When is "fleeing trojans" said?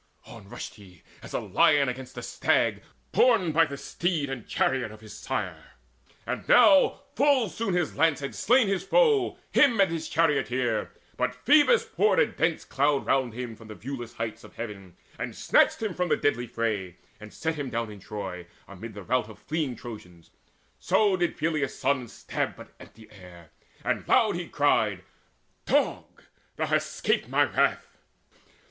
19.37-20.31